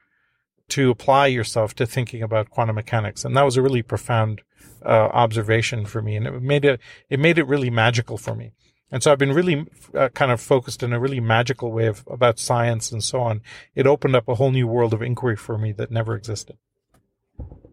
to 0.70 0.90
apply 0.90 1.26
yourself 1.26 1.74
to 1.74 1.86
thinking 1.86 2.22
about 2.22 2.50
quantum 2.50 2.76
mechanics. 2.76 3.24
And 3.24 3.36
that 3.36 3.44
was 3.44 3.56
a 3.56 3.62
really 3.62 3.82
profound 3.82 4.40
uh, 4.84 4.88
observation 4.88 5.84
for 5.84 6.00
me. 6.00 6.16
And 6.16 6.26
it 6.26 6.42
made 6.42 6.64
it, 6.64 6.80
it 7.10 7.20
made 7.20 7.38
it 7.38 7.46
really 7.46 7.70
magical 7.70 8.16
for 8.16 8.34
me. 8.34 8.52
And 8.90 9.02
so 9.02 9.12
I've 9.12 9.18
been 9.18 9.32
really 9.32 9.66
uh, 9.94 10.08
kind 10.10 10.30
of 10.30 10.40
focused 10.40 10.82
in 10.82 10.92
a 10.92 11.00
really 11.00 11.20
magical 11.20 11.72
way 11.72 11.86
of, 11.86 12.04
about 12.06 12.38
science 12.38 12.92
and 12.92 13.02
so 13.02 13.20
on. 13.20 13.42
It 13.74 13.86
opened 13.86 14.16
up 14.16 14.28
a 14.28 14.36
whole 14.36 14.50
new 14.50 14.66
world 14.66 14.94
of 14.94 15.02
inquiry 15.02 15.36
for 15.36 15.58
me 15.58 15.72
that 15.72 15.90
never 15.90 16.14
existed. 16.14 16.56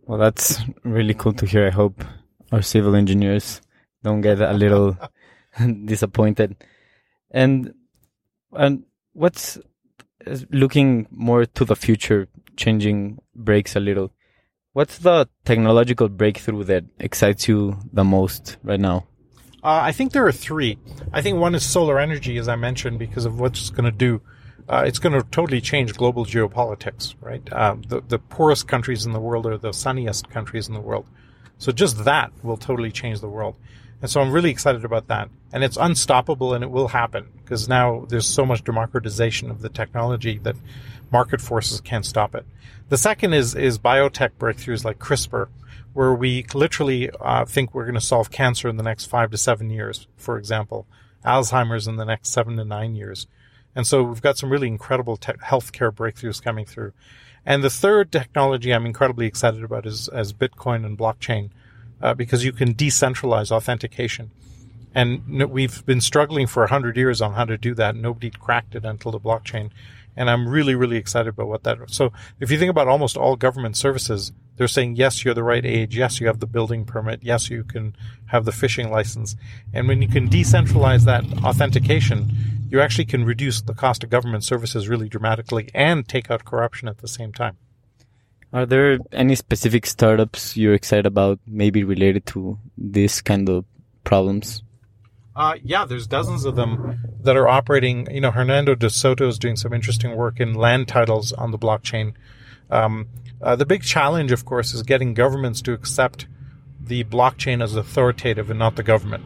Well, 0.05 0.17
that's 0.17 0.62
really 0.84 1.13
cool 1.13 1.34
to 1.34 1.46
hear. 1.46 1.67
I 1.67 1.72
hope 1.72 2.03
our 2.51 2.62
civil 2.62 2.96
engineers 2.96 3.62
don't 4.03 4.22
get 4.22 4.41
a 4.41 4.53
little 4.53 4.98
disappointed. 5.86 6.55
And 7.29 7.74
and 8.53 8.84
what's 9.13 9.58
looking 10.51 11.08
more 11.12 11.46
to 11.46 11.65
the 11.65 11.75
future, 11.75 12.27
changing 12.58 13.20
brakes 13.36 13.75
a 13.75 13.79
little. 13.79 14.12
What's 14.74 15.00
the 15.00 15.27
technological 15.46 16.08
breakthrough 16.08 16.63
that 16.65 16.86
excites 17.00 17.48
you 17.48 17.77
the 17.91 18.03
most 18.03 18.58
right 18.63 18.79
now? 18.79 19.08
Uh, 19.63 19.79
I 19.84 19.91
think 19.91 20.12
there 20.12 20.25
are 20.25 20.31
three. 20.31 20.79
I 21.13 21.22
think 21.22 21.38
one 21.38 21.53
is 21.55 21.63
solar 21.63 22.00
energy, 22.00 22.38
as 22.38 22.48
I 22.48 22.55
mentioned, 22.55 22.98
because 22.98 23.25
of 23.25 23.39
what 23.39 23.51
it's 23.51 23.70
going 23.70 23.86
to 23.86 23.91
do. 23.91 24.22
Uh, 24.71 24.83
it's 24.85 24.99
going 24.99 25.11
to 25.11 25.21
totally 25.31 25.59
change 25.59 25.93
global 25.95 26.25
geopolitics, 26.25 27.13
right? 27.19 27.41
Uh, 27.51 27.75
the, 27.89 27.99
the 28.07 28.17
poorest 28.17 28.69
countries 28.69 29.05
in 29.05 29.11
the 29.11 29.19
world 29.19 29.45
are 29.45 29.57
the 29.57 29.73
sunniest 29.73 30.29
countries 30.29 30.69
in 30.69 30.73
the 30.73 30.79
world. 30.79 31.05
So 31.57 31.73
just 31.73 32.05
that 32.05 32.31
will 32.41 32.55
totally 32.55 32.89
change 32.89 33.19
the 33.19 33.27
world. 33.27 33.55
And 34.01 34.09
so 34.09 34.21
I'm 34.21 34.31
really 34.31 34.49
excited 34.49 34.85
about 34.85 35.09
that. 35.09 35.29
And 35.51 35.65
it's 35.65 35.75
unstoppable 35.75 36.53
and 36.53 36.63
it 36.63 36.71
will 36.71 36.87
happen 36.87 37.27
because 37.43 37.67
now 37.67 38.05
there's 38.07 38.25
so 38.25 38.45
much 38.45 38.63
democratization 38.63 39.51
of 39.51 39.61
the 39.61 39.67
technology 39.67 40.39
that 40.43 40.55
market 41.11 41.41
forces 41.41 41.81
can't 41.81 42.05
stop 42.05 42.33
it. 42.33 42.45
The 42.87 42.97
second 42.97 43.33
is, 43.33 43.53
is 43.55 43.77
biotech 43.77 44.31
breakthroughs 44.39 44.85
like 44.85 44.99
CRISPR, 44.99 45.49
where 45.91 46.13
we 46.13 46.45
literally 46.53 47.11
uh, 47.19 47.43
think 47.43 47.73
we're 47.73 47.83
going 47.83 47.95
to 47.95 48.01
solve 48.01 48.31
cancer 48.31 48.69
in 48.69 48.77
the 48.77 48.83
next 48.83 49.07
five 49.07 49.31
to 49.31 49.37
seven 49.37 49.69
years, 49.69 50.07
for 50.15 50.37
example, 50.37 50.87
Alzheimer's 51.25 51.87
in 51.87 51.97
the 51.97 52.05
next 52.05 52.29
seven 52.29 52.55
to 52.55 52.63
nine 52.63 52.95
years. 52.95 53.27
And 53.75 53.87
so 53.87 54.03
we've 54.03 54.21
got 54.21 54.37
some 54.37 54.49
really 54.49 54.67
incredible 54.67 55.17
te- 55.17 55.33
healthcare 55.33 55.91
breakthroughs 55.91 56.41
coming 56.41 56.65
through. 56.65 56.93
And 57.45 57.63
the 57.63 57.69
third 57.69 58.11
technology 58.11 58.73
I'm 58.73 58.85
incredibly 58.85 59.25
excited 59.25 59.63
about 59.63 59.85
is 59.85 60.07
as 60.09 60.33
Bitcoin 60.33 60.85
and 60.85 60.97
blockchain, 60.97 61.49
uh, 62.01 62.13
because 62.13 62.43
you 62.43 62.51
can 62.51 62.73
decentralize 62.75 63.51
authentication. 63.51 64.31
And 64.93 65.49
we've 65.49 65.85
been 65.85 66.01
struggling 66.01 66.47
for 66.47 66.63
100 66.63 66.97
years 66.97 67.21
on 67.21 67.33
how 67.33 67.45
to 67.45 67.57
do 67.57 67.73
that. 67.75 67.95
Nobody 67.95 68.29
cracked 68.29 68.75
it 68.75 68.83
until 68.83 69.11
the 69.11 69.19
blockchain. 69.19 69.71
And 70.15 70.29
I'm 70.29 70.47
really, 70.47 70.75
really 70.75 70.97
excited 70.97 71.29
about 71.29 71.47
what 71.47 71.63
that. 71.63 71.77
So 71.87 72.11
if 72.39 72.51
you 72.51 72.57
think 72.57 72.69
about 72.69 72.87
almost 72.87 73.15
all 73.15 73.35
government 73.35 73.77
services, 73.77 74.31
they're 74.57 74.67
saying, 74.67 74.95
yes, 74.95 75.23
you're 75.23 75.33
the 75.33 75.43
right 75.43 75.65
age. 75.65 75.97
Yes, 75.97 76.19
you 76.19 76.27
have 76.27 76.39
the 76.39 76.47
building 76.47 76.85
permit. 76.85 77.23
Yes, 77.23 77.49
you 77.49 77.63
can 77.63 77.95
have 78.27 78.45
the 78.45 78.51
fishing 78.51 78.91
license. 78.91 79.35
And 79.73 79.87
when 79.87 80.01
you 80.01 80.07
can 80.07 80.29
decentralize 80.29 81.05
that 81.05 81.23
authentication, 81.43 82.31
you 82.69 82.81
actually 82.81 83.05
can 83.05 83.25
reduce 83.25 83.61
the 83.61 83.73
cost 83.73 84.03
of 84.03 84.09
government 84.09 84.43
services 84.43 84.87
really 84.87 85.09
dramatically 85.09 85.69
and 85.73 86.07
take 86.07 86.29
out 86.29 86.45
corruption 86.45 86.87
at 86.87 86.99
the 86.99 87.07
same 87.07 87.33
time. 87.33 87.57
Are 88.53 88.65
there 88.65 88.99
any 89.13 89.35
specific 89.35 89.85
startups 89.85 90.57
you're 90.57 90.73
excited 90.73 91.05
about, 91.05 91.39
maybe 91.47 91.85
related 91.85 92.25
to 92.27 92.59
this 92.77 93.21
kind 93.21 93.47
of 93.47 93.65
problems? 94.03 94.61
Uh, 95.35 95.55
yeah, 95.63 95.85
there's 95.85 96.07
dozens 96.07 96.45
of 96.45 96.55
them 96.55 97.00
that 97.21 97.38
are 97.38 97.47
operating. 97.47 98.11
You 98.11 98.21
know, 98.21 98.31
Hernando 98.31 98.75
de 98.75 98.89
Soto 98.89 99.27
is 99.27 99.39
doing 99.39 99.55
some 99.55 99.73
interesting 99.73 100.15
work 100.15 100.39
in 100.39 100.53
land 100.53 100.88
titles 100.88 101.31
on 101.31 101.51
the 101.51 101.57
blockchain. 101.57 102.13
Um, 102.69 103.07
uh, 103.41 103.55
the 103.55 103.65
big 103.65 103.83
challenge, 103.83 104.31
of 104.31 104.45
course, 104.45 104.73
is 104.73 104.83
getting 104.83 105.13
governments 105.13 105.61
to 105.63 105.73
accept 105.73 106.27
the 106.79 107.03
blockchain 107.05 107.63
as 107.63 107.75
authoritative 107.75 108.50
and 108.50 108.59
not 108.59 108.75
the 108.75 108.83
government, 108.83 109.23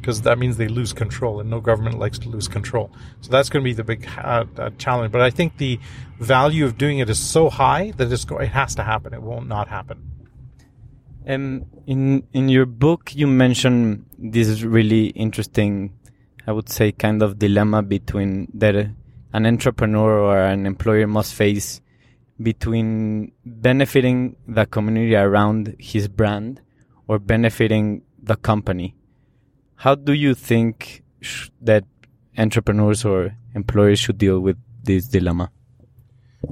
because 0.00 0.22
that 0.22 0.38
means 0.38 0.56
they 0.56 0.68
lose 0.68 0.92
control, 0.92 1.40
and 1.40 1.48
no 1.48 1.60
government 1.60 1.98
likes 1.98 2.18
to 2.18 2.28
lose 2.28 2.48
control. 2.48 2.92
So 3.22 3.30
that's 3.30 3.48
going 3.48 3.62
to 3.62 3.68
be 3.68 3.74
the 3.74 3.84
big 3.84 4.06
uh, 4.18 4.44
uh, 4.58 4.70
challenge. 4.76 5.12
But 5.12 5.22
I 5.22 5.30
think 5.30 5.56
the 5.56 5.80
value 6.18 6.64
of 6.64 6.76
doing 6.76 6.98
it 6.98 7.08
is 7.08 7.18
so 7.18 7.48
high 7.48 7.92
that 7.92 8.12
it 8.12 8.48
has 8.48 8.74
to 8.74 8.82
happen. 8.82 9.14
It 9.14 9.22
won't 9.22 9.48
not 9.48 9.68
happen. 9.68 10.09
Um, 11.26 11.66
in 11.86 12.24
in 12.32 12.48
your 12.48 12.66
book, 12.66 13.14
you 13.14 13.26
mention 13.26 14.06
this 14.18 14.62
really 14.62 15.08
interesting, 15.08 15.98
I 16.46 16.52
would 16.52 16.68
say, 16.68 16.92
kind 16.92 17.22
of 17.22 17.38
dilemma 17.38 17.82
between 17.82 18.48
that 18.54 18.74
an 19.32 19.46
entrepreneur 19.46 20.18
or 20.18 20.38
an 20.38 20.66
employer 20.66 21.06
must 21.06 21.34
face 21.34 21.80
between 22.42 23.32
benefiting 23.44 24.36
the 24.48 24.64
community 24.66 25.14
around 25.14 25.76
his 25.78 26.08
brand 26.08 26.60
or 27.06 27.18
benefiting 27.18 28.02
the 28.22 28.36
company. 28.36 28.94
How 29.76 29.94
do 29.94 30.12
you 30.12 30.34
think 30.34 31.02
that 31.60 31.84
entrepreneurs 32.36 33.04
or 33.04 33.36
employers 33.54 33.98
should 33.98 34.18
deal 34.18 34.40
with 34.40 34.56
this 34.82 35.06
dilemma? 35.08 35.50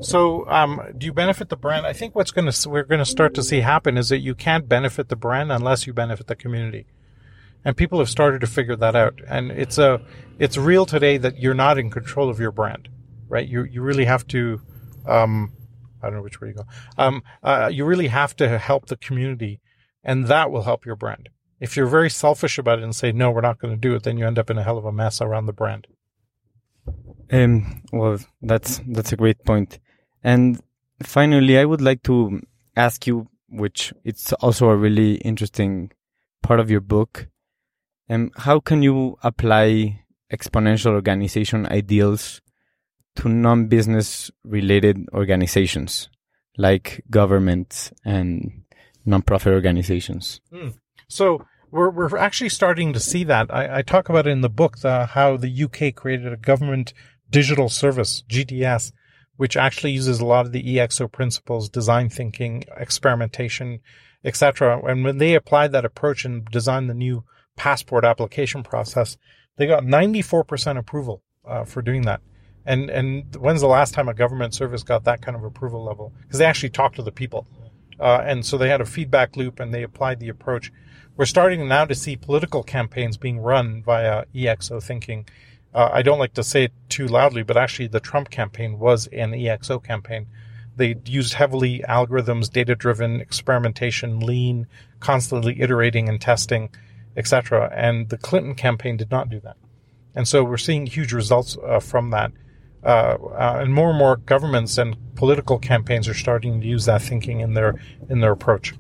So, 0.01 0.49
um, 0.49 0.81
do 0.97 1.07
you 1.07 1.13
benefit 1.13 1.49
the 1.49 1.57
brand? 1.57 1.87
I 1.87 1.93
think 1.93 2.15
what's 2.15 2.31
going 2.31 2.51
to 2.51 2.69
we're 2.69 2.85
going 2.85 3.01
to 3.01 3.07
start 3.07 3.35
to 3.35 3.43
see 3.43 3.61
happen 3.61 3.97
is 3.97 4.11
that 4.11 4.19
you 4.19 4.35
can't 4.35 4.69
benefit 4.69 5.09
the 5.09 5.17
brand 5.17 5.51
unless 5.51 5.87
you 5.87 5.93
benefit 5.93 6.27
the 6.27 6.37
community, 6.37 6.87
and 7.65 7.77
people 7.77 7.99
have 7.99 8.11
started 8.11 8.41
to 8.43 8.47
figure 8.47 8.77
that 8.77 8.95
out. 8.95 9.21
And 9.27 9.51
it's 9.51 9.79
a 9.79 10.01
it's 10.39 10.57
real 10.57 10.87
today 10.87 11.17
that 11.19 11.39
you're 11.39 11.55
not 11.55 11.79
in 11.79 11.91
control 11.91 12.29
of 12.29 12.39
your 12.39 12.53
brand, 12.53 12.89
right? 13.29 13.49
You 13.49 13.65
you 13.65 13.83
really 13.83 14.05
have 14.05 14.27
to, 14.29 14.61
um, 15.07 15.53
I 16.03 16.07
don't 16.07 16.17
know 16.17 16.23
which 16.23 16.41
way 16.41 16.49
you 16.49 16.55
go. 16.55 16.67
Um, 16.97 17.23
uh, 17.43 17.71
you 17.73 17.85
really 17.85 18.09
have 18.09 18.37
to 18.37 18.59
help 18.59 18.87
the 18.87 18.97
community, 18.97 19.61
and 20.05 20.27
that 20.27 20.51
will 20.51 20.63
help 20.63 20.85
your 20.85 20.97
brand. 20.97 21.31
If 21.61 21.77
you're 21.77 21.87
very 21.87 22.11
selfish 22.11 22.59
about 22.59 22.79
it 22.79 22.85
and 22.85 22.95
say 22.95 23.11
no, 23.11 23.31
we're 23.31 23.41
not 23.41 23.59
going 23.59 23.75
to 23.75 23.81
do 23.81 23.95
it, 23.97 24.05
then 24.05 24.17
you 24.17 24.27
end 24.27 24.39
up 24.39 24.51
in 24.51 24.59
a 24.59 24.63
hell 24.63 24.79
of 24.79 24.85
a 24.85 24.93
mess 24.93 25.21
around 25.21 25.47
the 25.47 25.53
brand. 25.53 25.89
Um, 27.31 27.83
well, 27.93 28.19
that's 28.43 28.81
that's 28.87 29.13
a 29.13 29.17
great 29.17 29.45
point. 29.45 29.79
And 30.23 30.61
finally, 31.03 31.59
I 31.59 31.65
would 31.65 31.81
like 31.81 32.03
to 32.05 32.41
ask 32.77 33.07
you, 33.07 33.29
which 33.49 33.93
it's 34.05 34.33
also 34.35 34.69
a 34.69 34.77
really 34.77 35.17
interesting 35.17 35.93
part 36.43 36.61
of 36.61 36.71
your 36.71 36.81
book, 36.81 37.29
um, 38.09 38.31
how 38.37 38.61
can 38.61 38.83
you 38.83 39.19
apply 39.23 40.05
exponential 40.33 40.93
organization 40.93 41.67
ideals 41.67 42.41
to 43.17 43.29
non-business 43.29 44.31
related 44.45 45.07
organizations 45.13 46.09
like 46.57 47.03
governments 47.11 47.93
and 48.05 48.63
non-profit 49.05 49.53
organizations? 49.53 50.41
Mm. 50.53 50.75
So 51.09 51.45
we're 51.71 51.91
we're 51.91 52.17
actually 52.17 52.49
starting 52.49 52.93
to 52.93 53.01
see 53.01 53.25
that. 53.25 53.53
I, 53.53 53.79
I 53.79 53.83
talk 53.83 54.09
about 54.09 54.27
in 54.27 54.41
the 54.41 54.49
book 54.49 54.79
the, 54.79 55.07
how 55.07 55.37
the 55.37 55.65
UK 55.65 55.95
created 55.95 56.33
a 56.33 56.37
government 56.37 56.93
digital 57.31 57.69
service 57.69 58.23
GDS, 58.29 58.93
which 59.37 59.57
actually 59.57 59.93
uses 59.93 60.21
a 60.21 60.27
lot 60.27 60.47
of 60.47 60.53
the 60.53 60.77
EXO 60.77 61.11
principles, 61.11 61.69
design 61.69 62.09
thinking, 62.09 62.65
experimentation, 62.77 63.81
etc. 64.25 64.81
And 64.85 65.05
when 65.05 65.19
they 65.19 65.35
applied 65.35 65.73
that 65.73 65.85
approach 65.85 66.25
and 66.25 66.45
designed 66.47 66.91
the 66.91 66.95
new 66.95 67.25
passport 67.57 68.05
application 68.05 68.63
process, 68.63 69.17
they 69.57 69.67
got 69.67 69.85
94% 69.85 70.79
approval 70.79 71.23
uh, 71.47 71.65
for 71.65 71.83
doing 71.83 72.03
that. 72.03 72.21
And 72.67 72.91
and 72.91 73.35
when's 73.37 73.63
the 73.63 73.67
last 73.67 73.95
time 73.95 74.09
a 74.09 74.15
government 74.15 74.55
service 74.55 74.83
got 74.83 75.05
that 75.05 75.23
kind 75.23 75.37
of 75.37 75.43
approval 75.43 75.85
level? 75.85 76.13
Because 76.23 76.39
they 76.39 76.45
actually 76.45 76.71
talked 76.71 76.97
to 76.97 77.03
the 77.03 77.13
people, 77.13 77.47
uh, 77.99 78.23
and 78.25 78.45
so 78.45 78.59
they 78.59 78.69
had 78.69 78.83
a 78.83 78.87
feedback 78.87 79.37
loop 79.37 79.59
and 79.59 79.73
they 79.73 79.83
applied 79.83 80.21
the 80.21 80.29
approach. 80.29 80.71
We're 81.17 81.25
starting 81.25 81.67
now 81.67 81.87
to 81.87 81.95
see 81.95 82.17
political 82.17 82.63
campaigns 82.63 83.17
being 83.17 83.41
run 83.41 83.83
via 83.83 84.25
EXO 84.35 84.83
thinking 84.83 85.27
uh, 85.75 85.91
I 85.93 86.03
don't 86.03 86.19
like 86.19 86.35
to 86.35 86.43
say 86.43 86.65
it 86.65 86.73
too 86.89 87.07
loudly, 87.07 87.43
but 87.43 87.57
actually 87.57 87.89
the 87.89 88.01
Trump 88.01 88.31
campaign 88.31 88.79
was 88.79 89.07
an 89.09 89.33
EXO 89.33 89.83
campaign. 89.83 90.27
They 90.77 90.97
used 91.05 91.35
heavily 91.35 91.85
algorithms, 91.89 92.51
data 92.51 92.75
driven 92.75 93.21
experimentation, 93.21 94.21
lean, 94.21 94.67
constantly 95.01 95.61
iterating 95.61 96.09
and 96.09 96.21
testing, 96.21 96.71
etc. 97.17 97.73
And 97.75 98.09
the 98.09 98.17
Clinton 98.17 98.55
campaign 98.55 98.97
did 98.97 99.11
not 99.11 99.29
do 99.29 99.41
that. 99.41 99.57
And 100.15 100.27
so 100.27 100.45
we're 100.45 100.57
seeing 100.57 100.87
huge 100.87 101.13
results 101.13 101.59
uh, 101.67 101.81
from 101.81 102.11
that. 102.11 102.33
Uh, 102.85 103.17
uh, 103.33 103.59
and 103.61 103.75
more 103.75 103.91
and 103.91 103.99
more 103.99 104.17
governments 104.17 104.79
and 104.79 104.97
political 105.17 105.59
campaigns 105.59 106.09
are 106.09 106.15
starting 106.15 106.61
to 106.61 106.67
use 106.67 106.85
that 106.85 107.03
thinking 107.03 107.41
in 107.41 107.55
their 107.55 107.75
in 108.09 108.21
their 108.21 108.33
approach. 108.33 108.73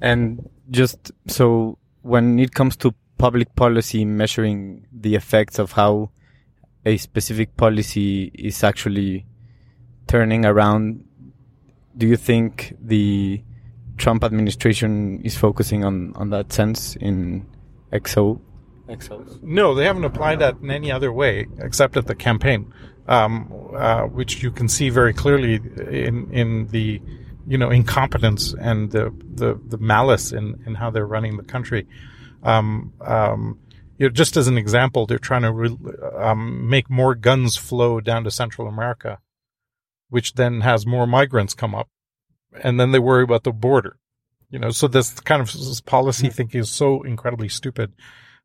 And 0.00 0.48
just 0.70 1.12
so 1.28 1.78
when 2.02 2.38
it 2.40 2.54
comes 2.54 2.76
to 2.78 2.92
public 3.20 3.54
policy 3.54 4.04
measuring 4.04 4.86
the 4.90 5.14
effects 5.14 5.58
of 5.58 5.72
how 5.72 6.10
a 6.86 6.96
specific 6.96 7.56
policy 7.56 8.32
is 8.34 8.64
actually 8.64 9.26
turning 10.06 10.46
around, 10.46 11.04
do 11.96 12.06
you 12.06 12.16
think 12.16 12.74
the 12.80 13.42
Trump 14.00 14.24
administration 14.24 15.20
is 15.22 15.36
focusing 15.36 15.84
on 15.84 16.14
on 16.16 16.30
that 16.30 16.52
sense 16.52 16.96
in 16.96 17.46
EXO. 17.92 18.40
EXOs. 18.88 19.42
No, 19.42 19.74
they 19.74 19.84
haven't 19.84 20.04
applied 20.04 20.38
that 20.38 20.56
in 20.62 20.70
any 20.70 20.90
other 20.90 21.12
way 21.12 21.46
except 21.58 21.98
at 21.98 22.06
the 22.06 22.14
campaign, 22.14 22.72
um, 23.08 23.52
uh, 23.76 24.04
which 24.04 24.42
you 24.42 24.50
can 24.50 24.68
see 24.68 24.88
very 24.88 25.12
clearly 25.12 25.60
in 26.06 26.16
in 26.32 26.66
the 26.68 27.00
you 27.46 27.58
know 27.58 27.68
incompetence 27.70 28.54
and 28.54 28.90
the 28.90 29.12
the, 29.34 29.60
the 29.68 29.78
malice 29.78 30.32
in, 30.32 30.46
in 30.66 30.74
how 30.74 30.88
they're 30.90 31.06
running 31.06 31.36
the 31.36 31.44
country. 31.44 31.86
Um, 32.42 32.92
um, 33.00 33.58
you 33.98 34.06
know, 34.06 34.10
just 34.10 34.36
as 34.36 34.48
an 34.48 34.56
example, 34.56 35.06
they're 35.06 35.18
trying 35.18 35.42
to 35.42 35.52
re- 35.52 35.76
um, 36.16 36.68
make 36.68 36.88
more 36.88 37.14
guns 37.14 37.56
flow 37.56 38.00
down 38.00 38.24
to 38.24 38.30
Central 38.30 38.66
America, 38.66 39.18
which 40.08 40.34
then 40.34 40.62
has 40.62 40.86
more 40.86 41.06
migrants 41.06 41.54
come 41.54 41.74
up, 41.74 41.88
and 42.62 42.80
then 42.80 42.92
they 42.92 42.98
worry 42.98 43.24
about 43.24 43.44
the 43.44 43.52
border. 43.52 43.96
You 44.48 44.58
know, 44.58 44.70
so 44.70 44.88
this 44.88 45.20
kind 45.20 45.40
of 45.40 45.52
this 45.52 45.80
policy 45.80 46.28
thinking 46.28 46.60
is 46.60 46.70
so 46.70 47.02
incredibly 47.02 47.48
stupid 47.48 47.92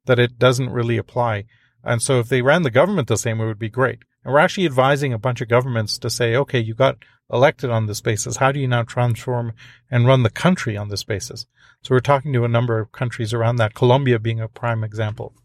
that 0.06 0.20
it 0.20 0.38
doesn't 0.38 0.70
really 0.70 0.98
apply. 0.98 1.46
And 1.84 2.02
so 2.02 2.20
if 2.20 2.30
they 2.30 2.42
ran 2.42 2.64
the 2.64 2.72
government 2.72 3.08
the 3.08 3.18
same 3.18 3.38
way, 3.38 3.46
it 3.46 3.48
would 3.48 3.60
be 3.60 3.70
great. 3.70 4.00
And 4.24 4.34
we're 4.34 4.40
actually 4.40 4.66
advising 4.66 5.14
a 5.14 5.20
bunch 5.20 5.42
of 5.42 5.48
governments 5.48 5.98
to 6.00 6.10
say, 6.10 6.36
okay, 6.36 6.60
you 6.60 6.74
got 6.74 6.98
elected 7.32 7.70
on 7.70 7.86
this 7.86 8.02
basis. 8.02 8.38
How 8.38 8.52
do 8.52 8.60
you 8.60 8.68
now 8.68 8.84
transform 8.84 9.54
and 9.90 10.06
run 10.08 10.24
the 10.24 10.30
country 10.30 10.76
on 10.78 10.90
this 10.90 11.04
basis? 11.04 11.46
So 11.86 11.94
we're 11.94 12.00
talking 12.00 12.34
to 12.34 12.44
a 12.44 12.48
number 12.48 12.80
of 12.80 12.92
countries 12.92 13.32
around 13.32 13.58
that, 13.58 13.76
Colombia 13.76 14.18
being 14.18 14.42
a 14.42 14.48
prime 14.48 14.84
example. 14.84 15.36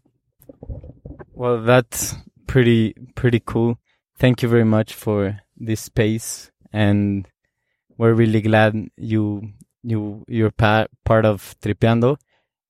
Well, 1.33 1.61
that's 1.61 2.15
pretty 2.47 2.95
pretty 3.13 3.43
cool. 3.45 3.77
Thank 4.17 4.41
you 4.41 4.49
very 4.49 4.65
much 4.65 4.95
for 4.95 5.39
this 5.55 5.81
space, 5.81 6.49
and 6.73 7.27
we're 7.95 8.15
really 8.15 8.41
glad 8.41 8.73
you 8.97 9.53
you 9.83 10.25
you're 10.27 10.49
pa- 10.49 10.87
part 11.05 11.25
of 11.25 11.55
Tripeando. 11.61 12.17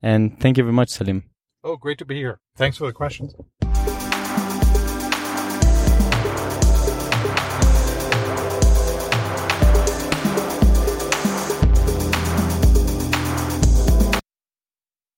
And 0.01 0.37
thank 0.41 0.57
you 0.57 0.65
very 0.65 0.73
much, 0.73 0.89
Salim. 0.89 1.23
Oh, 1.63 1.77
great 1.77 1.97
to 1.99 2.05
be 2.05 2.17
here. 2.17 2.41
Thanks 2.57 2.75
for 2.75 2.87
the 2.87 2.93
questions. 2.93 3.33